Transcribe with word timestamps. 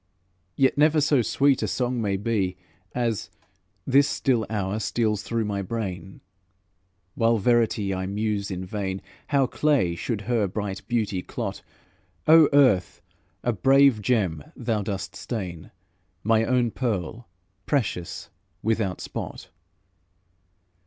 Yet 0.55 0.79
never 0.79 0.99
so 0.99 1.21
sweet 1.21 1.61
a 1.61 1.67
song 1.67 2.01
may 2.01 2.17
be 2.17 2.57
As, 2.95 3.29
this 3.85 4.07
still 4.07 4.47
hour, 4.49 4.79
steals 4.79 5.21
through 5.21 5.45
my 5.45 5.61
brain, 5.61 6.21
While 7.13 7.37
verity 7.37 7.93
I 7.93 8.07
muse 8.07 8.49
in 8.49 8.65
vain 8.65 9.03
How 9.27 9.45
clay 9.45 9.93
should 9.93 10.21
her 10.21 10.47
bright 10.47 10.81
beauty 10.87 11.21
clot; 11.21 11.61
O 12.27 12.49
Earth! 12.51 13.03
a 13.43 13.53
brave 13.53 14.01
gem 14.01 14.43
thou 14.55 14.81
dost 14.81 15.15
stain, 15.15 15.69
My 16.23 16.45
own 16.45 16.71
pearl, 16.71 17.27
precious, 17.67 18.31
without 18.63 19.01
spot! 19.01 19.49